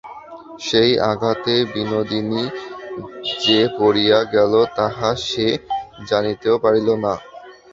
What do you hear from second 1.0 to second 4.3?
আঘাতে বিনোদিনী যে পড়িয়া